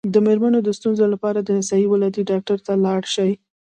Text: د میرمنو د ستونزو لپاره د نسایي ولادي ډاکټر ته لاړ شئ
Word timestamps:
د 0.13 0.15
میرمنو 0.25 0.59
د 0.63 0.69
ستونزو 0.77 1.05
لپاره 1.13 1.39
د 1.41 1.49
نسایي 1.59 1.87
ولادي 1.89 2.21
ډاکټر 2.31 2.57
ته 2.65 2.73
لاړ 2.85 3.01
شئ 3.13 3.31